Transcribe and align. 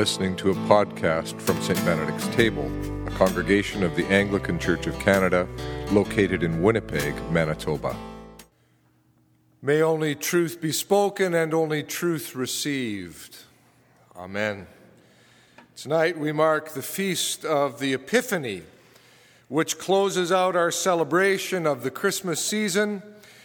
listening 0.00 0.34
to 0.34 0.50
a 0.50 0.54
podcast 0.66 1.38
from 1.42 1.60
St. 1.60 1.78
Benedict's 1.84 2.26
Table, 2.28 2.64
a 3.06 3.10
congregation 3.10 3.82
of 3.82 3.94
the 3.96 4.06
Anglican 4.06 4.58
Church 4.58 4.86
of 4.86 4.98
Canada 4.98 5.46
located 5.90 6.42
in 6.42 6.62
Winnipeg, 6.62 7.14
Manitoba. 7.30 7.94
May 9.60 9.82
only 9.82 10.14
truth 10.14 10.58
be 10.58 10.72
spoken 10.72 11.34
and 11.34 11.52
only 11.52 11.82
truth 11.82 12.34
received. 12.34 13.40
Amen. 14.16 14.66
Tonight 15.76 16.18
we 16.18 16.32
mark 16.32 16.70
the 16.70 16.80
feast 16.80 17.44
of 17.44 17.78
the 17.78 17.92
Epiphany, 17.92 18.62
which 19.48 19.76
closes 19.76 20.32
out 20.32 20.56
our 20.56 20.70
celebration 20.70 21.66
of 21.66 21.82
the 21.82 21.90
Christmas 21.90 22.42
season 22.42 23.02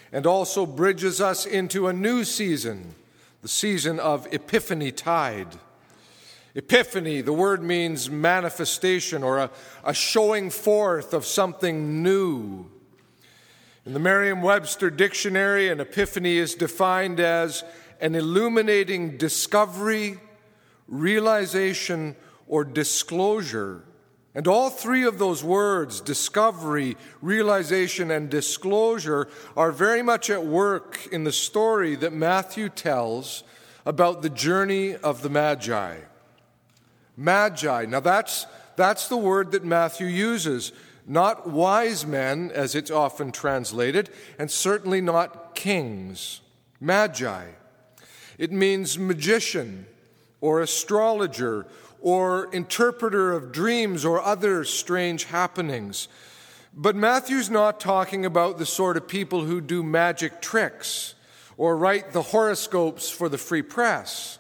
and 0.10 0.26
also 0.26 0.66
bridges 0.66 1.20
us 1.20 1.46
into 1.46 1.90
a 1.90 1.92
new 1.92 2.24
season, 2.24 2.96
the 3.42 3.50
season 3.50 4.00
of 4.00 4.26
Epiphany 4.34 4.94
Tide. 4.94 5.60
Epiphany, 6.56 7.20
the 7.20 7.34
word 7.34 7.62
means 7.62 8.10
manifestation 8.10 9.24
or 9.24 9.40
a, 9.40 9.52
a 9.84 9.94
showing 9.94 10.50
forth 10.50 11.14
of 11.14 11.26
something 11.26 12.02
new. 12.02 12.66
In 13.86 13.94
the 13.94 14.00
Merriam 14.00 14.42
Webster 14.42 14.90
Dictionary, 14.90 15.70
an 15.70 15.82
epiphany 15.82 16.38
is 16.38 16.56
defined 16.56 17.20
as 17.20 17.66
an 18.00 18.16
illuminating 18.16 19.18
discovery, 19.18 20.18
realization, 20.88 22.16
or 22.48 22.64
disclosure. 22.64 23.84
And 24.34 24.48
all 24.48 24.70
three 24.70 25.04
of 25.04 25.20
those 25.20 25.44
words, 25.44 26.00
discovery, 26.00 26.96
realization, 27.22 28.12
and 28.12 28.30
disclosure, 28.30 29.28
are 29.58 29.74
very 29.74 30.02
much 30.02 30.30
at 30.30 30.46
work 30.46 31.06
in 31.12 31.26
the 31.26 31.34
story 31.34 31.96
that 31.96 32.14
Matthew 32.14 32.70
tells 32.70 33.44
about 33.86 34.22
the 34.22 34.30
journey 34.30 34.96
of 34.96 35.22
the 35.22 35.30
Magi. 35.30 35.98
Magi. 37.18 37.86
Now 37.86 38.00
that's, 38.00 38.46
that's 38.76 39.08
the 39.08 39.18
word 39.18 39.52
that 39.52 39.64
Matthew 39.64 40.08
uses. 40.08 40.72
Not 41.08 41.48
wise 41.48 42.06
men, 42.06 42.52
as 42.54 42.74
it's 42.74 42.90
often 42.90 43.32
translated, 43.32 44.10
and 44.40 44.50
certainly 44.50 45.02
not 45.02 45.54
kings. 45.56 46.42
Magi. 46.80 47.46
It 48.38 48.52
means 48.52 48.98
magician 48.98 49.86
or 50.42 50.62
astrologer 50.62 51.68
or 52.02 52.54
interpreter 52.54 53.34
of 53.34 53.52
dreams 53.52 54.06
or 54.06 54.22
other 54.22 54.64
strange 54.64 55.26
happenings. 55.26 56.08
But 56.78 56.96
Matthew's 56.96 57.50
not 57.50 57.80
talking 57.80 58.26
about 58.26 58.58
the 58.58 58.66
sort 58.66 58.98
of 58.98 59.08
people 59.08 59.46
who 59.46 59.62
do 59.62 59.82
magic 59.82 60.42
tricks 60.42 61.16
or 61.58 61.78
write 61.78 62.12
the 62.12 62.22
horoscopes 62.22 63.10
for 63.10 63.30
the 63.30 63.38
free 63.38 63.62
press. 63.62 64.38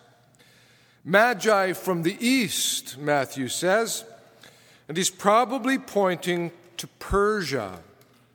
Magi 1.07 1.73
from 1.73 2.01
the 2.01 2.17
east, 2.19 2.97
Matthew 2.97 3.47
says, 3.47 4.03
and 4.87 4.97
he's 4.97 5.11
probably 5.11 5.77
pointing 5.77 6.51
to 6.77 6.87
Persia, 6.87 7.77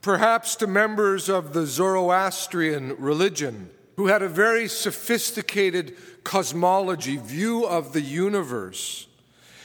perhaps 0.03 0.55
to 0.57 0.69
members 0.69 1.29
of 1.29 1.53
the 1.53 1.67
Zoroastrian 1.67 2.95
religion, 2.97 3.71
who 3.97 4.07
had 4.07 4.23
a 4.23 4.29
very 4.29 4.69
sophisticated 4.69 5.97
cosmology, 6.23 7.17
view 7.17 7.67
of 7.67 7.93
the 7.93 8.03
universe, 8.03 9.09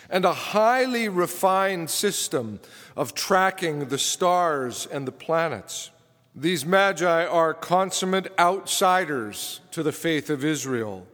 and 0.09 0.25
a 0.25 0.33
highly 0.33 1.07
refined 1.07 1.91
system 1.91 2.59
of 2.95 3.13
tracking 3.13 3.85
the 3.85 3.99
stars 3.99 4.87
and 4.91 5.07
the 5.07 5.11
planets. 5.11 5.91
These 6.33 6.65
magi 6.65 7.23
are 7.23 7.53
consummate 7.53 8.33
outsiders 8.39 9.61
to 9.69 9.83
the 9.83 9.91
faith 9.91 10.31
of 10.31 10.43
Israel 10.43 11.05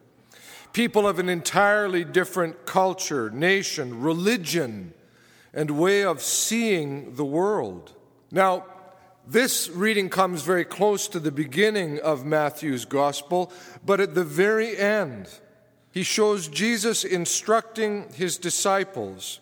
people 0.74 1.08
of 1.08 1.20
an 1.20 1.30
entirely 1.30 2.04
different 2.04 2.66
culture, 2.66 3.30
nation, 3.30 4.02
religion, 4.02 4.94
and 5.54 5.72
way 5.72 6.04
of 6.04 6.22
seeing 6.22 7.16
the 7.16 7.26
world. 7.26 7.92
Now, 8.32 8.66
this 9.28 9.70
reading 9.70 10.10
comes 10.10 10.42
very 10.42 10.66
close 10.66 11.08
to 11.10 11.20
the 11.20 11.32
beginning 11.32 12.00
of 12.00 12.26
Matthew's 12.26 12.86
gospel, 12.86 13.52
but 13.86 14.00
at 14.00 14.16
the 14.16 14.24
very 14.24 14.78
end, 14.78 15.30
he 15.92 16.04
shows 16.04 16.48
Jesus 16.48 17.04
instructing 17.04 18.12
his 18.14 18.38
disciples 18.38 19.40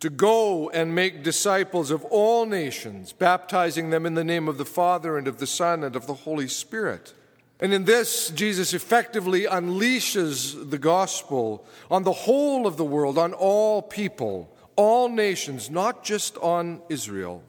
to 0.00 0.10
go 0.10 0.68
and 0.70 0.94
make 0.94 1.22
disciples 1.22 1.90
of 1.90 2.04
all 2.06 2.44
nations, 2.44 3.12
baptizing 3.12 3.90
them 3.90 4.04
in 4.04 4.14
the 4.14 4.24
name 4.24 4.48
of 4.48 4.58
the 4.58 4.64
Father 4.64 5.16
and 5.16 5.26
of 5.26 5.38
the 5.38 5.46
Son 5.46 5.82
and 5.82 5.96
of 5.96 6.06
the 6.06 6.14
Holy 6.14 6.48
Spirit. 6.48 7.14
And 7.60 7.72
in 7.72 7.84
this, 7.84 8.30
Jesus 8.30 8.74
effectively 8.74 9.42
unleashes 9.42 10.70
the 10.70 10.78
gospel 10.78 11.66
on 11.90 12.02
the 12.02 12.12
whole 12.12 12.66
of 12.66 12.76
the 12.76 12.84
world, 12.84 13.16
on 13.16 13.32
all 13.32 13.80
people, 13.80 14.54
all 14.76 15.08
nations, 15.08 15.70
not 15.70 16.04
just 16.04 16.36
on 16.38 16.82
Israel. 16.88 17.42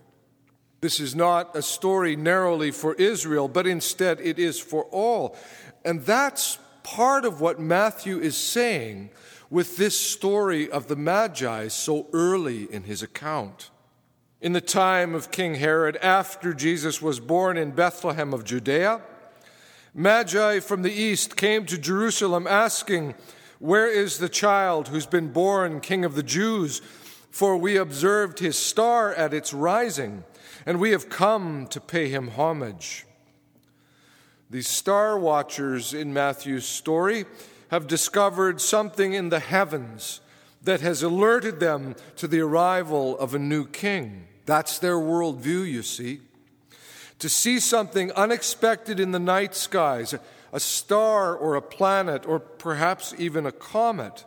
This 0.81 0.99
is 0.99 1.15
not 1.15 1.55
a 1.55 1.61
story 1.63 2.15
narrowly 2.15 2.69
for 2.69 2.93
Israel, 2.93 3.47
but 3.47 3.65
instead 3.65 4.19
it 4.21 4.37
is 4.37 4.59
for 4.59 4.83
all. 4.85 5.35
And 5.83 6.01
that's 6.01 6.59
part 6.83 7.25
of 7.25 7.41
what 7.41 7.59
Matthew 7.59 8.19
is 8.19 8.37
saying 8.37 9.09
with 9.49 9.77
this 9.77 9.99
story 9.99 10.69
of 10.69 10.87
the 10.87 10.95
Magi 10.95 11.67
so 11.69 12.07
early 12.13 12.71
in 12.71 12.83
his 12.83 13.01
account. 13.01 13.71
In 14.39 14.53
the 14.53 14.61
time 14.61 15.15
of 15.15 15.31
King 15.31 15.55
Herod, 15.55 15.97
after 15.97 16.53
Jesus 16.53 17.01
was 17.01 17.19
born 17.19 17.57
in 17.57 17.71
Bethlehem 17.71 18.33
of 18.33 18.43
Judea, 18.43 19.01
Magi 19.97 20.59
from 20.59 20.81
the 20.81 20.91
east 20.91 21.37
came 21.37 21.65
to 21.67 21.77
Jerusalem 21.77 22.47
asking, 22.47 23.15
Where 23.59 23.87
is 23.87 24.17
the 24.17 24.27
child 24.27 24.89
who's 24.89 25.05
been 25.05 25.31
born 25.31 25.79
King 25.79 26.03
of 26.03 26.15
the 26.15 26.23
Jews? 26.23 26.81
For 27.31 27.55
we 27.55 27.77
observed 27.77 28.39
his 28.39 28.57
star 28.57 29.13
at 29.13 29.33
its 29.33 29.53
rising, 29.53 30.25
and 30.65 30.81
we 30.81 30.91
have 30.91 31.07
come 31.07 31.65
to 31.67 31.79
pay 31.79 32.09
him 32.09 32.31
homage. 32.31 33.05
The 34.49 34.63
star 34.63 35.17
watchers 35.17 35.93
in 35.93 36.13
Matthew's 36.13 36.65
story 36.65 37.23
have 37.69 37.87
discovered 37.87 38.59
something 38.59 39.13
in 39.13 39.29
the 39.29 39.39
heavens 39.39 40.19
that 40.61 40.81
has 40.81 41.03
alerted 41.03 41.61
them 41.61 41.95
to 42.17 42.27
the 42.27 42.41
arrival 42.41 43.17
of 43.17 43.33
a 43.33 43.39
new 43.39 43.65
king. 43.65 44.27
That's 44.45 44.77
their 44.77 44.97
worldview, 44.97 45.71
you 45.71 45.83
see 45.83 46.19
to 47.19 47.29
see 47.29 47.59
something 47.59 48.11
unexpected 48.11 48.99
in 48.99 49.11
the 49.11 49.19
night 49.19 49.55
skies, 49.55 50.13
a 50.51 50.59
star 50.59 51.35
or 51.35 51.55
a 51.55 51.61
planet, 51.61 52.25
or 52.25 52.39
perhaps 52.39 53.13
even 53.17 53.45
a 53.45 53.51
comet, 53.51 54.25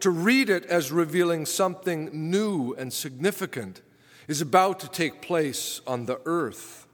to 0.00 0.10
read 0.10 0.48
it 0.48 0.64
as 0.66 0.90
revealing 0.90 1.44
something 1.44 2.10
new 2.12 2.74
and 2.74 2.92
significant 2.92 3.82
is 4.28 4.40
about 4.40 4.80
to 4.80 4.88
take 4.88 5.20
place 5.20 5.80
on 5.86 6.06
the 6.06 6.20
earth. 6.24 6.86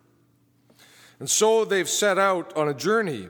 And 1.18 1.30
so 1.30 1.64
they've 1.64 1.88
set 1.88 2.18
out 2.18 2.54
on 2.56 2.68
a 2.68 2.74
journey 2.74 3.28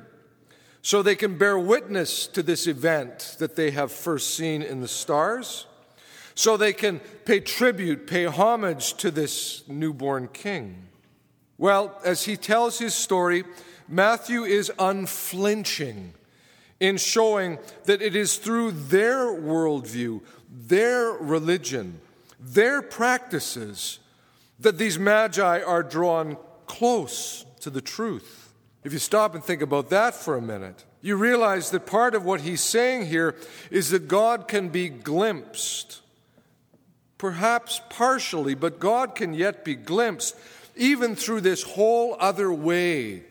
so 0.82 1.02
they 1.02 1.16
can 1.16 1.36
bear 1.36 1.58
witness 1.58 2.28
to 2.28 2.42
this 2.42 2.66
event 2.66 3.36
that 3.38 3.56
they 3.56 3.72
have 3.72 3.90
first 3.90 4.36
seen 4.36 4.62
in 4.62 4.80
the 4.80 4.88
stars, 4.88 5.66
so 6.36 6.56
they 6.56 6.72
can 6.72 7.00
pay 7.24 7.40
tribute, 7.40 8.06
pay 8.06 8.24
homage 8.24 8.94
to 8.94 9.10
this 9.10 9.66
newborn 9.66 10.28
king. 10.28 10.86
Well, 11.58 11.98
as 12.04 12.24
he 12.24 12.36
tells 12.36 12.78
his 12.78 12.94
story, 12.94 13.44
Matthew 13.88 14.44
is 14.44 14.70
unflinching 14.78 16.12
in 16.80 16.96
showing 16.98 17.58
that 17.84 18.02
it 18.02 18.14
is 18.14 18.36
through 18.36 18.72
their 18.72 19.26
worldview, 19.26 20.20
their 20.50 21.12
religion, 21.12 22.00
their 22.38 22.82
practices 22.82 23.98
that 24.60 24.78
these 24.78 24.98
magi 24.98 25.60
are 25.60 25.82
drawn 25.82 26.36
close 26.66 27.44
to 27.60 27.70
the 27.70 27.80
truth. 27.80 28.52
If 28.84 28.92
you 28.92 28.98
stop 28.98 29.34
and 29.34 29.42
think 29.42 29.62
about 29.62 29.90
that 29.90 30.14
for 30.14 30.36
a 30.36 30.42
minute, 30.42 30.84
you 31.00 31.16
realize 31.16 31.70
that 31.70 31.86
part 31.86 32.14
of 32.14 32.24
what 32.24 32.42
he's 32.42 32.60
saying 32.60 33.06
here 33.06 33.34
is 33.70 33.90
that 33.90 34.08
God 34.08 34.48
can 34.48 34.68
be 34.68 34.88
glimpsed, 34.88 36.00
perhaps 37.18 37.80
partially, 37.90 38.54
but 38.54 38.78
God 38.78 39.14
can 39.14 39.34
yet 39.34 39.64
be 39.64 39.74
glimpsed 39.74 40.36
even 40.76 41.16
through 41.16 41.40
this 41.40 41.62
whole 41.62 42.16
other 42.20 42.52
way 42.52 43.24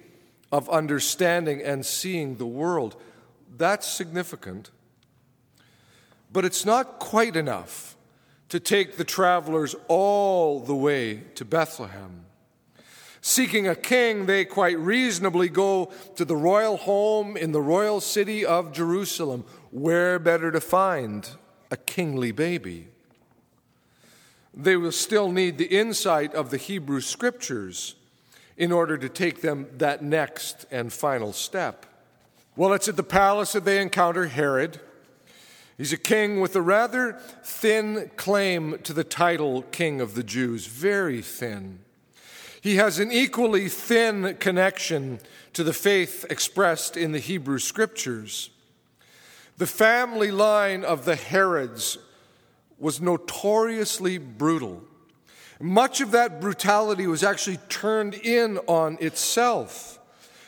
of 0.52 0.70
understanding 0.70 1.62
and 1.62 1.86
seeing 1.86 2.36
the 2.36 2.46
world. 2.46 2.96
That's 3.58 3.88
significant. 3.88 4.72
But 6.32 6.46
it's 6.46 6.66
not 6.66 7.00
quite 7.00 7.36
enough 7.36 7.96
to 8.50 8.60
take 8.60 8.98
the 8.98 9.04
travelers 9.04 9.76
all 9.88 10.60
the 10.60 10.76
way 10.76 11.24
to 11.36 11.46
Bethlehem. 11.46 12.26
Seeking 13.22 13.68
a 13.68 13.76
king, 13.76 14.28
they 14.28 14.46
quite 14.46 14.78
reasonably 14.78 15.50
go 15.50 15.92
to 16.16 16.26
the 16.26 16.36
royal 16.36 16.78
home 16.78 17.36
in 17.36 17.54
the 17.54 17.62
royal 17.62 18.00
city 18.00 18.46
of 18.46 18.72
Jerusalem. 18.72 19.46
Where 19.72 20.20
better 20.20 20.52
to 20.52 20.62
find 20.62 21.28
a 21.72 21.78
kingly 21.78 22.32
baby? 22.32 22.90
They 24.56 24.78
will 24.78 24.92
still 24.92 25.32
need 25.32 25.58
the 25.58 25.66
insight 25.66 26.34
of 26.34 26.50
the 26.50 26.58
Hebrew 26.58 27.02
scriptures 27.02 27.96
in 28.58 28.72
order 28.72 28.98
to 28.98 29.10
take 29.10 29.42
them 29.42 29.68
that 29.78 30.02
next 30.02 30.66
and 30.72 30.94
final 30.94 31.34
step. 31.34 31.86
Well, 32.56 32.74
it's 32.74 32.88
at 32.88 32.96
the 32.96 33.04
palace 33.04 33.52
that 33.52 33.66
they 33.66 33.82
encounter 33.82 34.28
Herod. 34.28 34.80
He's 35.78 35.92
a 35.92 35.98
king 35.98 36.40
with 36.40 36.56
a 36.56 36.62
rather 36.62 37.20
thin 37.44 38.12
claim 38.16 38.80
to 38.84 38.94
the 38.94 39.04
title 39.04 39.64
King 39.64 40.00
of 40.00 40.16
the 40.16 40.24
Jews, 40.24 40.68
very 40.68 41.22
thin. 41.22 41.80
He 42.62 42.78
has 42.78 42.98
an 42.98 43.12
equally 43.12 43.68
thin 43.68 44.38
connection 44.40 45.20
to 45.52 45.64
the 45.64 45.74
faith 45.74 46.26
expressed 46.30 46.96
in 46.96 47.12
the 47.12 47.20
Hebrew 47.20 47.60
Scriptures. 47.60 48.50
The 49.58 49.68
family 49.68 50.32
line 50.32 50.86
of 50.86 51.04
the 51.04 51.16
Herods 51.16 51.98
was 52.78 53.02
notoriously 53.02 54.18
brutal. 54.18 54.84
Much 55.60 56.02
of 56.02 56.12
that 56.12 56.42
brutality 56.42 57.08
was 57.08 57.24
actually 57.24 57.58
turned 57.70 58.14
in 58.14 58.58
on 58.68 58.98
itself 59.00 60.00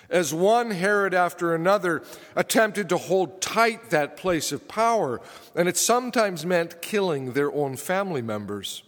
as 0.09 0.33
one 0.33 0.71
Herod 0.71 1.13
after 1.13 1.53
another 1.53 2.03
attempted 2.35 2.89
to 2.89 2.97
hold 2.97 3.41
tight 3.41 3.89
that 3.89 4.18
place 4.18 4.51
of 4.51 4.68
power, 4.68 5.21
and 5.56 5.68
it 5.68 5.77
sometimes 5.77 6.45
meant 6.45 6.81
killing 6.81 7.33
their 7.33 7.51
own 7.51 7.75
family 7.75 8.21
members. 8.21 8.83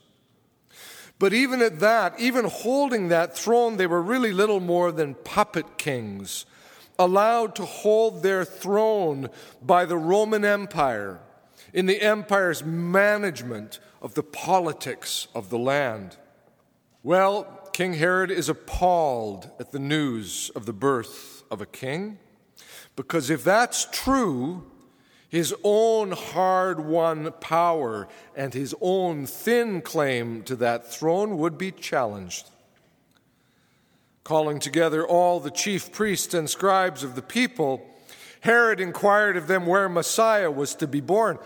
But 1.18 1.34
even 1.34 1.62
at 1.62 1.80
that, 1.80 2.18
even 2.20 2.46
holding 2.46 3.10
that 3.10 3.38
throne, 3.38 3.76
they 3.76 3.88
were 3.88 4.02
really 4.02 4.32
little 4.32 4.62
more 4.62 4.92
than 4.92 5.16
puppet 5.16 5.78
kings, 5.78 6.46
allowed 6.98 7.56
to 7.56 7.66
hold 7.66 8.24
their 8.24 8.46
throne 8.46 9.30
by 9.62 9.84
the 9.86 9.98
Roman 9.98 10.46
Empire 10.46 11.20
in 11.74 11.86
the 11.86 12.02
empire's 12.02 12.64
management 12.64 13.80
of 14.02 14.14
the 14.14 14.24
politics 14.24 15.28
of 15.36 15.50
the 15.50 15.60
land. 15.60 16.18
Well, 17.04 17.70
King 17.74 17.94
Herod 17.94 18.32
is 18.32 18.50
appalled 18.50 19.52
at 19.60 19.72
the 19.72 19.80
news 19.80 20.52
of 20.56 20.66
the 20.66 20.74
birth 20.74 21.44
of 21.50 21.62
a 21.62 21.66
king, 21.66 22.20
because 22.96 23.30
if 23.30 23.44
that's 23.44 23.88
true, 23.92 24.70
his 25.30 25.54
own 25.64 26.12
hard 26.12 26.80
won 26.80 27.32
power 27.40 28.08
and 28.36 28.54
his 28.54 28.76
own 28.82 29.26
thin 29.28 29.82
claim 29.82 30.44
to 30.44 30.56
that 30.58 30.92
throne 30.92 31.38
would 31.38 31.58
be 31.58 31.72
challenged. 31.72 32.50
Calling 34.24 34.60
together 34.60 35.08
all 35.08 35.40
the 35.40 35.52
chief 35.52 35.92
priests 35.92 36.34
and 36.34 36.50
scribes 36.50 37.04
of 37.04 37.16
the 37.16 37.22
people, 37.22 37.86
Herod 38.42 38.80
inquired 38.80 39.38
of 39.38 39.48
them 39.48 39.66
where 39.66 39.90
Messiah 39.90 40.52
was 40.52 40.76
to 40.76 40.88
be 40.88 41.02
born 41.02 41.40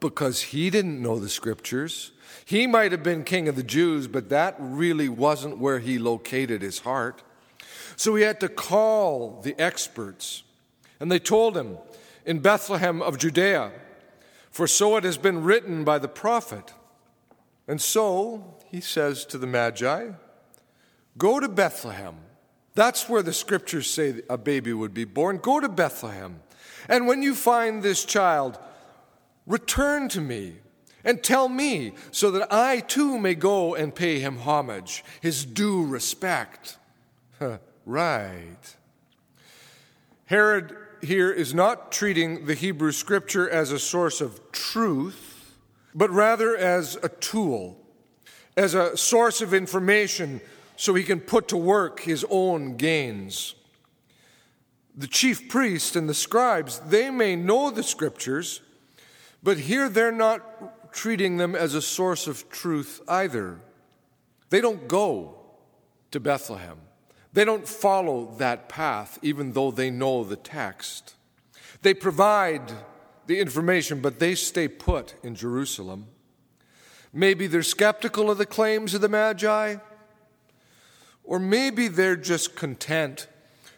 because 0.00 0.42
he 0.42 0.70
didn't 0.70 1.00
know 1.00 1.18
the 1.18 1.28
scriptures. 1.28 2.12
He 2.44 2.66
might 2.66 2.92
have 2.92 3.02
been 3.02 3.24
king 3.24 3.48
of 3.48 3.56
the 3.56 3.62
Jews, 3.62 4.06
but 4.06 4.28
that 4.28 4.56
really 4.58 5.08
wasn't 5.08 5.58
where 5.58 5.78
he 5.78 5.98
located 5.98 6.62
his 6.62 6.80
heart. 6.80 7.22
So 7.96 8.14
he 8.14 8.22
had 8.22 8.40
to 8.40 8.48
call 8.48 9.40
the 9.42 9.58
experts, 9.58 10.42
and 11.00 11.10
they 11.10 11.18
told 11.18 11.56
him, 11.56 11.78
in 12.26 12.40
Bethlehem 12.40 13.00
of 13.00 13.18
Judea, 13.18 13.72
for 14.50 14.66
so 14.66 14.96
it 14.96 15.04
has 15.04 15.16
been 15.16 15.44
written 15.44 15.84
by 15.84 15.98
the 15.98 16.08
prophet. 16.08 16.74
And 17.68 17.80
so 17.80 18.56
he 18.70 18.80
says 18.80 19.24
to 19.26 19.38
the 19.38 19.46
Magi, 19.46 20.10
Go 21.16 21.40
to 21.40 21.48
Bethlehem. 21.48 22.16
That's 22.76 23.08
where 23.08 23.22
the 23.22 23.32
scriptures 23.32 23.90
say 23.90 24.20
a 24.28 24.36
baby 24.36 24.74
would 24.74 24.92
be 24.92 25.04
born. 25.04 25.38
Go 25.38 25.60
to 25.60 25.68
Bethlehem. 25.68 26.40
And 26.90 27.06
when 27.06 27.22
you 27.22 27.34
find 27.34 27.82
this 27.82 28.04
child, 28.04 28.58
return 29.46 30.10
to 30.10 30.20
me 30.20 30.56
and 31.02 31.24
tell 31.24 31.48
me 31.48 31.94
so 32.10 32.30
that 32.32 32.52
I 32.52 32.80
too 32.80 33.18
may 33.18 33.34
go 33.34 33.74
and 33.74 33.94
pay 33.94 34.20
him 34.20 34.40
homage, 34.40 35.02
his 35.22 35.46
due 35.46 35.86
respect. 35.86 36.76
right. 37.86 38.76
Herod 40.26 40.76
here 41.00 41.32
is 41.32 41.54
not 41.54 41.90
treating 41.90 42.44
the 42.44 42.54
Hebrew 42.54 42.92
scripture 42.92 43.48
as 43.48 43.72
a 43.72 43.78
source 43.78 44.20
of 44.20 44.52
truth, 44.52 45.56
but 45.94 46.10
rather 46.10 46.54
as 46.54 46.98
a 47.02 47.08
tool, 47.08 47.80
as 48.54 48.74
a 48.74 48.98
source 48.98 49.40
of 49.40 49.54
information 49.54 50.42
so 50.76 50.94
he 50.94 51.02
can 51.02 51.20
put 51.20 51.48
to 51.48 51.56
work 51.56 52.00
his 52.00 52.24
own 52.30 52.76
gains. 52.76 53.54
The 54.94 55.06
chief 55.06 55.48
priests 55.48 55.96
and 55.96 56.08
the 56.08 56.14
scribes, 56.14 56.78
they 56.80 57.10
may 57.10 57.36
know 57.36 57.70
the 57.70 57.82
scriptures, 57.82 58.60
but 59.42 59.58
here 59.58 59.88
they're 59.88 60.12
not 60.12 60.92
treating 60.92 61.36
them 61.36 61.54
as 61.54 61.74
a 61.74 61.82
source 61.82 62.26
of 62.26 62.48
truth 62.48 63.00
either. 63.08 63.60
They 64.50 64.60
don't 64.60 64.88
go 64.88 65.38
to 66.10 66.20
Bethlehem. 66.20 66.78
They 67.32 67.44
don't 67.44 67.68
follow 67.68 68.34
that 68.38 68.68
path, 68.68 69.18
even 69.20 69.52
though 69.52 69.70
they 69.70 69.90
know 69.90 70.24
the 70.24 70.36
text. 70.36 71.14
They 71.82 71.92
provide 71.92 72.72
the 73.26 73.38
information, 73.38 74.00
but 74.00 74.18
they 74.18 74.34
stay 74.34 74.68
put 74.68 75.14
in 75.22 75.34
Jerusalem. 75.34 76.06
Maybe 77.12 77.46
they're 77.46 77.62
skeptical 77.62 78.30
of 78.30 78.38
the 78.38 78.46
claims 78.46 78.94
of 78.94 79.02
the 79.02 79.08
Magi, 79.08 79.76
or 81.26 81.38
maybe 81.38 81.88
they're 81.88 82.16
just 82.16 82.56
content 82.56 83.26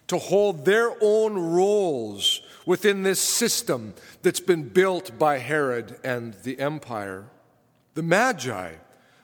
to 0.06 0.18
hold 0.18 0.64
their 0.64 0.94
own 1.00 1.34
roles 1.36 2.40
within 2.66 3.02
this 3.02 3.20
system 3.20 3.94
that's 4.22 4.40
been 4.40 4.68
built 4.68 5.18
by 5.18 5.38
Herod 5.38 5.98
and 6.04 6.34
the 6.44 6.58
empire. 6.60 7.26
The 7.94 8.02
Magi, 8.02 8.74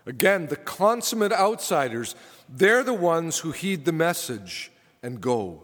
again, 0.06 0.46
the 0.46 0.56
consummate 0.56 1.32
outsiders, 1.32 2.14
they're 2.48 2.82
the 2.82 2.94
ones 2.94 3.38
who 3.38 3.52
heed 3.52 3.84
the 3.84 3.92
message 3.92 4.72
and 5.02 5.20
go. 5.20 5.62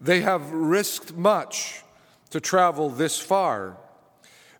They 0.00 0.20
have 0.20 0.52
risked 0.52 1.14
much 1.14 1.82
to 2.30 2.40
travel 2.40 2.88
this 2.88 3.18
far. 3.18 3.76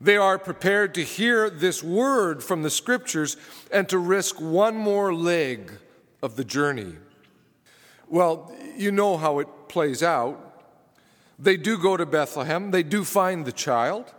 They 0.00 0.16
are 0.16 0.38
prepared 0.38 0.94
to 0.94 1.04
hear 1.04 1.48
this 1.48 1.82
word 1.82 2.42
from 2.42 2.62
the 2.62 2.70
scriptures 2.70 3.36
and 3.70 3.88
to 3.88 3.98
risk 3.98 4.40
one 4.40 4.76
more 4.76 5.14
leg 5.14 5.72
of 6.22 6.36
the 6.36 6.44
journey. 6.44 6.94
Well, 8.08 8.54
you 8.76 8.92
know 8.92 9.16
how 9.16 9.38
it 9.40 9.48
plays 9.68 10.02
out. 10.02 10.48
They 11.38 11.56
do 11.56 11.76
go 11.76 11.96
to 11.96 12.06
Bethlehem, 12.06 12.70
they 12.70 12.82
do 12.82 13.04
find 13.04 13.44
the 13.44 13.52
child. 13.52 14.12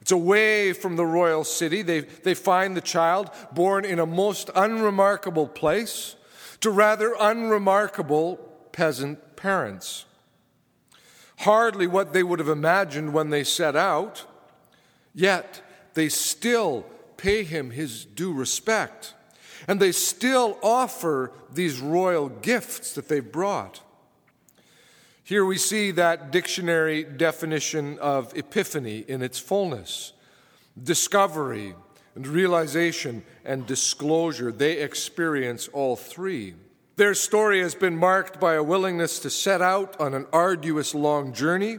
It's 0.00 0.10
away 0.10 0.72
from 0.72 0.96
the 0.96 1.06
royal 1.06 1.44
city. 1.44 1.82
They, 1.82 2.00
they 2.00 2.34
find 2.34 2.76
the 2.76 2.80
child 2.80 3.30
born 3.52 3.84
in 3.84 4.00
a 4.00 4.06
most 4.06 4.50
unremarkable 4.52 5.46
place 5.46 6.16
to 6.60 6.70
rather 6.70 7.14
unremarkable 7.20 8.36
peasant 8.72 9.36
parents. 9.36 10.06
Hardly 11.38 11.86
what 11.86 12.12
they 12.12 12.24
would 12.24 12.40
have 12.40 12.48
imagined 12.48 13.12
when 13.12 13.30
they 13.30 13.44
set 13.44 13.76
out, 13.76 14.26
yet 15.14 15.62
they 15.94 16.08
still 16.08 16.84
pay 17.16 17.44
him 17.44 17.70
his 17.70 18.04
due 18.04 18.32
respect. 18.32 19.14
And 19.68 19.80
they 19.80 19.92
still 19.92 20.58
offer 20.62 21.32
these 21.52 21.80
royal 21.80 22.28
gifts 22.28 22.94
that 22.94 23.08
they've 23.08 23.32
brought. 23.32 23.80
Here 25.24 25.44
we 25.44 25.56
see 25.56 25.92
that 25.92 26.32
dictionary 26.32 27.04
definition 27.04 27.98
of 28.00 28.36
epiphany 28.36 29.04
in 29.06 29.22
its 29.22 29.38
fullness 29.38 30.12
discovery 30.82 31.74
and 32.14 32.26
realization 32.26 33.22
and 33.44 33.66
disclosure. 33.66 34.50
They 34.50 34.78
experience 34.78 35.68
all 35.68 35.96
three. 35.96 36.54
Their 36.96 37.14
story 37.14 37.60
has 37.60 37.74
been 37.74 37.96
marked 37.96 38.40
by 38.40 38.54
a 38.54 38.62
willingness 38.62 39.18
to 39.20 39.30
set 39.30 39.62
out 39.62 39.98
on 40.00 40.14
an 40.14 40.26
arduous 40.32 40.94
long 40.94 41.32
journey, 41.32 41.78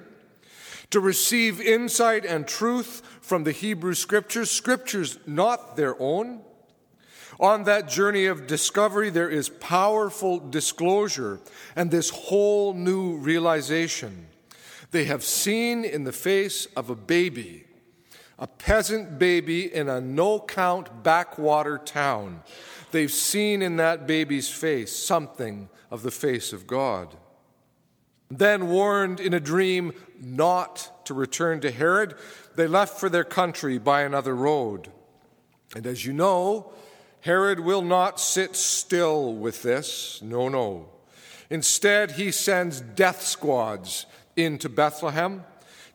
to 0.90 1.00
receive 1.00 1.62
insight 1.62 2.25
and 2.25 2.48
truth 2.48 3.02
from 3.22 3.44
the 3.44 3.52
Hebrew 3.52 3.94
Scriptures, 3.94 4.50
Scriptures 4.50 5.20
not 5.25 5.75
their 5.75 6.00
own 6.02 6.42
on 7.40 7.63
that 7.63 7.88
journey 7.88 8.25
of 8.25 8.48
discovery, 8.48 9.10
there 9.10 9.30
is 9.30 9.50
powerful 9.50 10.40
disclosure 10.40 11.40
and 11.75 11.90
this 11.90 12.10
whole 12.10 12.74
new 12.74 13.18
realization. 13.18 14.28
They 14.92 15.06
have 15.06 15.24
seen 15.24 15.84
in 15.84 16.04
the 16.04 16.12
face 16.12 16.68
of 16.75 16.90
a 16.90 16.96
baby, 16.96 17.66
a 18.38 18.48
peasant 18.48 19.18
baby 19.18 19.74
in 19.74 19.90
a 19.90 20.00
no 20.00 20.40
count 20.40 21.04
backwater 21.04 21.78
town, 21.78 22.44
they've 22.92 23.12
seen 23.12 23.62
in 23.62 23.78
that 23.78 24.06
baby's 24.06 24.50
face 24.50 24.96
something 24.96 25.70
of 25.90 26.04
the 26.04 26.12
face 26.12 26.54
of 26.54 26.68
God. 26.68 27.16
Then, 28.30 28.70
warned 28.70 29.20
in 29.20 29.34
a 29.34 29.40
dream 29.40 29.94
not 30.20 31.06
to 31.06 31.13
return 31.13 31.60
to 31.62 31.72
Herod, 31.72 32.16
they 32.56 32.68
left 32.68 33.00
for 33.00 33.10
their 33.10 33.24
country 33.24 33.78
by 33.78 34.02
another 34.02 34.36
road. 34.36 34.90
And 35.75 35.86
as 35.86 36.06
you 36.06 36.13
know, 36.13 36.74
Herod 37.24 37.62
will 37.62 37.82
not 37.82 38.20
sit 38.20 38.53
still 38.53 39.34
with 39.34 39.62
this. 39.63 40.22
No, 40.22 40.50
no. 40.50 40.89
Instead, 41.50 42.12
he 42.12 42.32
sends 42.32 42.82
death 42.82 43.22
squads 43.22 44.06
into 44.36 44.68
Bethlehem 44.68 45.46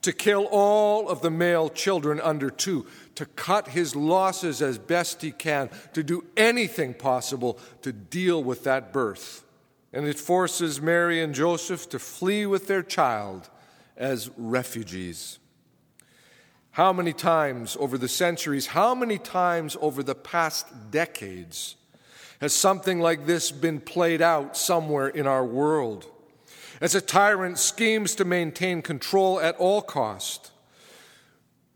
to 0.01 0.13
kill 0.15 0.49
all 0.51 1.07
of 1.11 1.21
the 1.21 1.31
male 1.31 1.69
children 1.69 2.19
under 2.23 2.49
two, 2.49 2.87
to 3.15 3.27
cut 3.27 3.69
his 3.69 3.95
losses 3.95 4.63
as 4.63 4.79
best 4.79 5.21
he 5.21 5.31
can, 5.31 5.69
to 5.93 6.03
do 6.03 6.25
anything 6.35 6.95
possible 6.95 7.59
to 7.83 7.93
deal 7.93 8.43
with 8.43 8.65
that 8.65 8.91
birth. 8.91 9.45
And 9.93 10.07
it 10.07 10.19
forces 10.19 10.81
Mary 10.81 11.23
and 11.23 11.35
Joseph 11.35 11.91
to 11.91 11.99
flee 11.99 12.47
with 12.47 12.69
their 12.69 12.83
child 12.83 13.51
as 13.99 14.31
refugees. 14.39 15.38
How 16.79 16.93
many 16.93 17.13
times 17.13 17.77
over 17.81 17.99
the 17.99 18.07
centuries, 18.07 18.69
how 18.69 18.95
many 18.95 19.19
times 19.19 19.77
over 19.81 20.01
the 20.01 20.15
past 20.15 20.93
decades 20.93 21.75
has 22.41 22.55
something 22.55 23.01
like 23.01 23.27
this 23.27 23.51
been 23.51 23.81
played 23.81 24.23
out 24.23 24.57
somewhere 24.57 25.09
in 25.09 25.27
our 25.27 25.45
world? 25.45 26.07
As 26.81 26.95
a 26.95 27.01
tyrant 27.01 27.59
schemes 27.59 28.15
to 28.15 28.25
maintain 28.25 28.81
control 28.81 29.41
at 29.41 29.57
all 29.57 29.83
cost, 29.83 30.53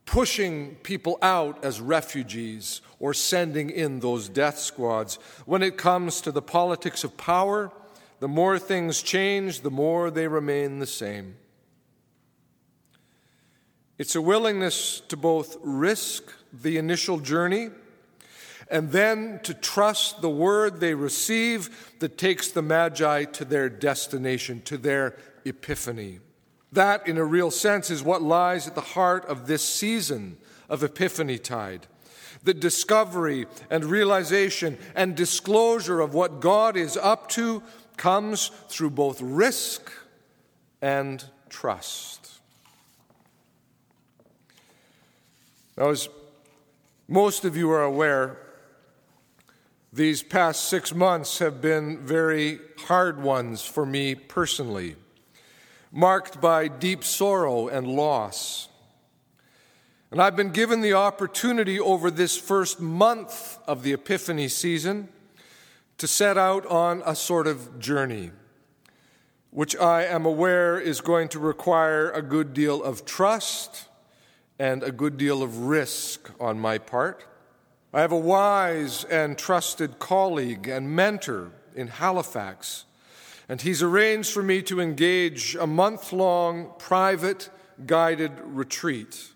pushing 0.06 0.76
people 0.84 1.18
out 1.20 1.64
as 1.64 1.80
refugees 1.80 2.80
or 3.00 3.12
sending 3.12 3.70
in 3.70 3.98
those 3.98 4.28
death 4.28 4.60
squads. 4.60 5.16
When 5.46 5.64
it 5.64 5.76
comes 5.76 6.20
to 6.20 6.30
the 6.30 6.42
politics 6.42 7.02
of 7.02 7.16
power, 7.16 7.72
the 8.20 8.28
more 8.28 8.56
things 8.56 9.02
change, 9.02 9.62
the 9.62 9.70
more 9.72 10.12
they 10.12 10.28
remain 10.28 10.78
the 10.78 10.86
same. 10.86 11.34
It's 14.02 14.16
a 14.16 14.20
willingness 14.20 14.98
to 15.10 15.16
both 15.16 15.58
risk 15.62 16.24
the 16.52 16.76
initial 16.76 17.20
journey 17.20 17.70
and 18.68 18.90
then 18.90 19.38
to 19.44 19.54
trust 19.54 20.20
the 20.20 20.28
word 20.28 20.80
they 20.80 20.94
receive 20.94 21.94
that 22.00 22.18
takes 22.18 22.50
the 22.50 22.62
Magi 22.62 23.22
to 23.26 23.44
their 23.44 23.68
destination, 23.68 24.60
to 24.62 24.76
their 24.76 25.16
epiphany. 25.44 26.18
That, 26.72 27.06
in 27.06 27.16
a 27.16 27.24
real 27.24 27.52
sense, 27.52 27.90
is 27.90 28.02
what 28.02 28.22
lies 28.22 28.66
at 28.66 28.74
the 28.74 28.80
heart 28.80 29.24
of 29.26 29.46
this 29.46 29.62
season 29.62 30.36
of 30.68 30.82
Epiphany 30.82 31.38
Tide. 31.38 31.86
The 32.42 32.54
discovery 32.54 33.46
and 33.70 33.84
realization 33.84 34.78
and 34.96 35.14
disclosure 35.14 36.00
of 36.00 36.12
what 36.12 36.40
God 36.40 36.76
is 36.76 36.96
up 36.96 37.28
to 37.28 37.62
comes 37.96 38.50
through 38.66 38.90
both 38.90 39.22
risk 39.22 39.92
and 40.80 41.24
trust. 41.48 42.21
Now, 45.82 45.90
as 45.90 46.08
most 47.08 47.44
of 47.44 47.56
you 47.56 47.68
are 47.72 47.82
aware, 47.82 48.38
these 49.92 50.22
past 50.22 50.68
six 50.68 50.94
months 50.94 51.40
have 51.40 51.60
been 51.60 52.06
very 52.06 52.60
hard 52.86 53.20
ones 53.20 53.64
for 53.64 53.84
me 53.84 54.14
personally, 54.14 54.94
marked 55.90 56.40
by 56.40 56.68
deep 56.68 57.02
sorrow 57.02 57.66
and 57.66 57.88
loss. 57.88 58.68
And 60.12 60.22
I've 60.22 60.36
been 60.36 60.52
given 60.52 60.82
the 60.82 60.92
opportunity 60.92 61.80
over 61.80 62.12
this 62.12 62.38
first 62.38 62.80
month 62.80 63.58
of 63.66 63.82
the 63.82 63.92
Epiphany 63.92 64.46
season 64.46 65.08
to 65.98 66.06
set 66.06 66.38
out 66.38 66.64
on 66.66 67.02
a 67.04 67.16
sort 67.16 67.48
of 67.48 67.80
journey, 67.80 68.30
which 69.50 69.74
I 69.74 70.04
am 70.04 70.26
aware 70.26 70.78
is 70.78 71.00
going 71.00 71.28
to 71.30 71.40
require 71.40 72.08
a 72.12 72.22
good 72.22 72.54
deal 72.54 72.80
of 72.84 73.04
trust 73.04 73.88
and 74.62 74.84
a 74.84 74.92
good 74.92 75.16
deal 75.16 75.42
of 75.42 75.58
risk 75.64 76.30
on 76.38 76.56
my 76.56 76.78
part. 76.78 77.24
I 77.92 78.00
have 78.00 78.12
a 78.12 78.16
wise 78.16 79.02
and 79.02 79.36
trusted 79.36 79.98
colleague 79.98 80.68
and 80.68 80.88
mentor 80.88 81.50
in 81.74 81.88
Halifax, 81.88 82.84
and 83.48 83.60
he's 83.60 83.82
arranged 83.82 84.30
for 84.30 84.40
me 84.40 84.62
to 84.62 84.80
engage 84.80 85.56
a 85.56 85.66
month 85.66 86.12
long 86.12 86.74
private 86.78 87.50
guided 87.86 88.30
retreat. 88.44 89.32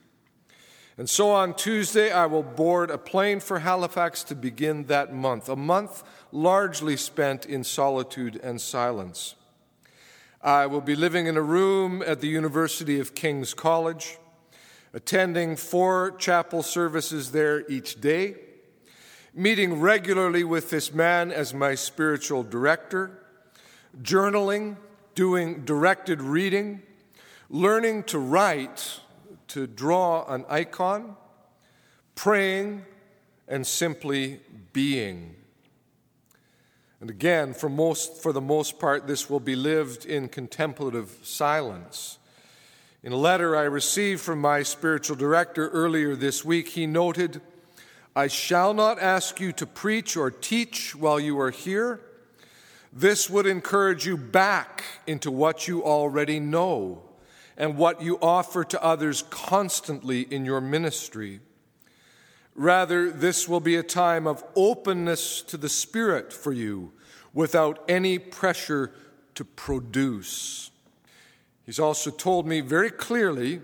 And 0.97 1.11
so 1.11 1.33
on 1.33 1.55
Tuesday, 1.55 2.13
I 2.13 2.27
will 2.27 2.45
board 2.45 2.89
a 2.89 2.97
plane 2.97 3.41
for 3.41 3.59
Halifax 3.59 4.23
to 4.25 4.37
begin 4.37 4.85
that 4.85 5.13
month, 5.13 5.49
a 5.49 5.57
month 5.57 6.05
largely 6.31 6.97
spent 6.97 7.45
in 7.45 7.65
solitude 7.65 8.39
and 8.45 8.61
silence. 8.61 9.35
I 10.41 10.67
will 10.67 10.81
be 10.81 10.95
living 10.95 11.27
in 11.27 11.37
a 11.37 11.43
room 11.43 12.01
at 12.07 12.21
the 12.21 12.29
University 12.29 13.01
of 13.01 13.17
King's 13.17 13.55
College, 13.55 14.19
attending 14.97 15.55
four 15.55 16.11
chapel 16.19 16.63
services 16.63 17.31
there 17.31 17.71
each 17.71 18.01
day 18.01 18.35
meeting 19.37 19.79
regularly 19.79 20.43
with 20.43 20.71
this 20.71 20.95
man 20.95 21.31
as 21.31 21.53
my 21.53 21.75
spiritual 21.75 22.43
director, 22.43 23.21
journaling, 24.03 24.77
doing 25.15 25.63
directed 25.67 26.23
reading, 26.23 26.81
learning 27.51 28.03
to 28.03 28.19
write, 28.19 28.99
to 29.47 29.67
draw 29.67 30.25
an 30.33 30.43
icon, 30.49 31.15
praying, 32.15 32.83
and 33.47 33.67
simply 33.67 34.41
being. 34.73 35.37
And 37.03 37.11
again, 37.11 37.53
for, 37.53 37.69
most, 37.69 38.23
for 38.23 38.33
the 38.33 38.41
most 38.41 38.79
part, 38.79 39.07
this 39.07 39.29
will 39.29 39.41
be 39.41 39.55
lived 39.55 40.07
in 40.07 40.29
contemplative 40.29 41.15
silence. 41.23 42.17
In 43.07 43.13
a 43.13 43.17
letter 43.17 43.55
I 43.55 43.63
received 43.63 44.21
from 44.21 44.41
my 44.41 44.65
spiritual 44.65 45.15
director 45.15 45.69
earlier 45.69 46.17
this 46.17 46.45
week, 46.45 46.71
he 46.71 46.89
noted 46.89 47.41
I 48.17 48.27
shall 48.27 48.75
not 48.75 48.99
ask 48.99 49.39
you 49.39 49.53
to 49.53 49.65
preach 49.65 50.17
or 50.17 50.29
teach 50.29 50.93
while 50.93 51.21
you 51.21 51.39
are 51.39 51.53
here. 51.53 52.01
This 52.93 53.31
would 53.31 53.47
encourage 53.47 54.07
you 54.07 54.17
back 54.17 54.83
into 55.07 55.31
what 55.31 55.69
you 55.69 55.85
already 55.85 56.41
know 56.41 57.05
and 57.57 57.77
what 57.77 58.03
you 58.03 58.19
offer 58.21 58.65
to 58.65 58.83
others 58.83 59.23
constantly 59.31 60.23
in 60.23 60.45
your 60.45 60.61
ministry. 60.61 61.39
Rather, 62.57 63.13
this 63.13 63.49
will 63.49 63.61
be 63.61 63.77
a 63.77 63.85
time 63.85 64.27
of 64.27 64.43
openness 64.57 65.43
to 65.43 65.57
the 65.57 65.69
Spirit 65.69 66.33
for 66.33 66.53
you 66.53 66.91
without 67.33 67.85
any 67.89 68.19
pressure 68.19 68.91
to 69.37 69.45
produce. 69.45 70.73
He's 71.67 71.79
also 71.79 72.11
told 72.11 72.47
me 72.47 72.61
very 72.63 72.91
clearly 72.91 73.61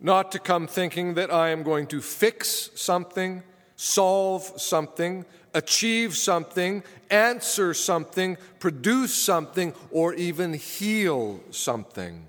not 0.00 0.32
to 0.32 0.38
come 0.38 0.66
thinking 0.66 1.14
that 1.14 1.32
I 1.32 1.50
am 1.50 1.62
going 1.62 1.86
to 1.88 2.00
fix 2.00 2.70
something 2.74 3.42
solve 3.78 4.42
something, 4.60 5.24
achieve 5.54 6.16
something, 6.16 6.82
answer 7.10 7.72
something, 7.72 8.36
produce 8.58 9.14
something, 9.14 9.72
or 9.92 10.14
even 10.14 10.52
heal 10.52 11.40
something. 11.52 12.26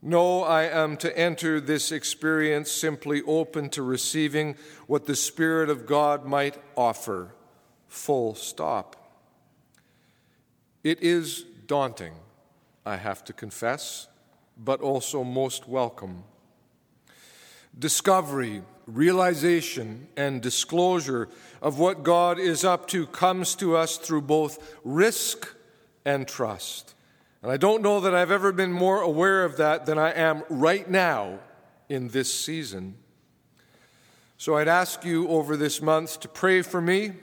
No, 0.00 0.42
I 0.42 0.64
am 0.64 0.96
to 0.98 1.18
enter 1.18 1.60
this 1.60 1.92
experience 1.92 2.72
simply 2.72 3.20
open 3.26 3.68
to 3.70 3.82
receiving 3.82 4.56
what 4.86 5.04
the 5.04 5.14
Spirit 5.14 5.68
of 5.68 5.84
God 5.84 6.24
might 6.24 6.56
offer. 6.76 7.34
Full 7.88 8.34
stop. 8.36 8.96
It 10.82 11.02
is 11.02 11.44
daunting, 11.66 12.14
I 12.86 12.96
have 12.96 13.24
to 13.24 13.32
confess, 13.32 14.06
but 14.56 14.80
also 14.80 15.24
most 15.24 15.68
welcome. 15.68 16.22
Discovery 17.76 18.62
realization 18.86 20.06
and 20.16 20.40
disclosure 20.40 21.28
of 21.60 21.80
what 21.80 22.04
God 22.04 22.38
is 22.38 22.62
up 22.62 22.86
to 22.88 23.08
comes 23.08 23.56
to 23.56 23.76
us 23.76 23.96
through 23.96 24.22
both 24.22 24.76
risk 24.84 25.52
and 26.04 26.28
trust. 26.28 26.94
And 27.42 27.50
I 27.50 27.56
don't 27.56 27.82
know 27.82 27.98
that 28.00 28.14
I've 28.14 28.30
ever 28.30 28.52
been 28.52 28.72
more 28.72 29.00
aware 29.00 29.44
of 29.44 29.56
that 29.56 29.86
than 29.86 29.98
I 29.98 30.12
am 30.12 30.44
right 30.48 30.88
now 30.88 31.40
in 31.88 32.08
this 32.08 32.32
season. 32.32 32.94
So 34.38 34.56
I'd 34.56 34.68
ask 34.68 35.04
you 35.04 35.26
over 35.26 35.56
this 35.56 35.82
month 35.82 36.20
to 36.20 36.28
pray 36.28 36.62
for 36.62 36.80
me 36.80 37.14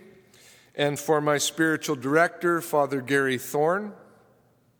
and 0.75 0.99
for 0.99 1.21
my 1.21 1.37
spiritual 1.37 1.95
director, 1.95 2.59
Father 2.59 2.99
Gary 2.99 3.37
Thorne, 3.37 3.93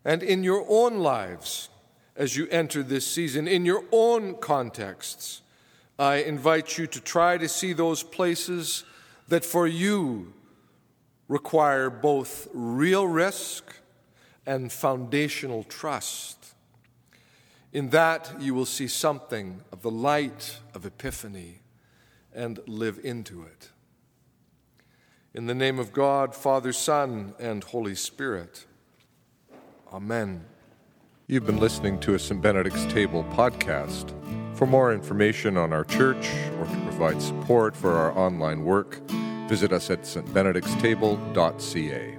and 0.04 0.22
in 0.22 0.44
your 0.44 0.64
own 0.68 0.98
lives 0.98 1.68
as 2.16 2.36
you 2.36 2.46
enter 2.48 2.82
this 2.82 3.06
season, 3.06 3.48
in 3.48 3.64
your 3.64 3.84
own 3.90 4.34
contexts 4.36 5.42
I 5.98 6.16
invite 6.16 6.76
you 6.76 6.88
to 6.88 7.00
try 7.00 7.38
to 7.38 7.48
see 7.48 7.72
those 7.72 8.02
places 8.02 8.84
that 9.28 9.44
for 9.44 9.66
you 9.66 10.32
require 11.28 11.88
both 11.88 12.48
real 12.52 13.06
risk 13.06 13.76
and 14.44 14.72
foundational 14.72 15.62
trust. 15.62 16.54
In 17.72 17.90
that, 17.90 18.34
you 18.40 18.54
will 18.54 18.66
see 18.66 18.88
something 18.88 19.62
of 19.72 19.82
the 19.82 19.90
light 19.90 20.58
of 20.74 20.84
Epiphany 20.84 21.60
and 22.34 22.58
live 22.66 23.00
into 23.04 23.42
it. 23.42 23.70
In 25.32 25.46
the 25.46 25.54
name 25.54 25.78
of 25.78 25.92
God, 25.92 26.34
Father, 26.34 26.72
Son, 26.72 27.34
and 27.38 27.62
Holy 27.62 27.94
Spirit. 27.94 28.66
Amen. 29.92 30.44
You've 31.26 31.46
been 31.46 31.58
listening 31.58 31.98
to 32.00 32.12
a 32.14 32.18
St. 32.18 32.42
Benedict's 32.42 32.84
Table 32.86 33.24
podcast. 33.30 34.12
For 34.56 34.66
more 34.66 34.92
information 34.92 35.56
on 35.56 35.72
our 35.72 35.84
church 35.84 36.28
or 36.58 36.66
to 36.66 36.80
provide 36.82 37.22
support 37.22 37.76
for 37.76 37.94
our 37.94 38.10
online 38.16 38.64
work, 38.64 39.00
visit 39.48 39.72
us 39.72 39.90
at 39.90 40.02
stbenedictstable.ca. 40.02 42.18